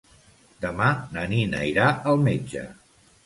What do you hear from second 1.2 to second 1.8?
Nina